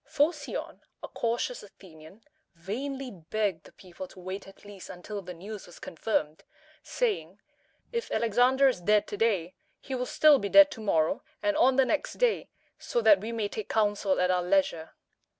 [0.09, 2.23] Pho´cion, a cautious Athenian,
[2.55, 6.43] vainly begged the people to wait at least until the news was confirmed,
[6.81, 7.39] saying,
[7.91, 11.75] "If Alexander is dead to day, he will still be dead to morrow and on
[11.75, 14.93] the next day, so that we may take counsel at our leisure."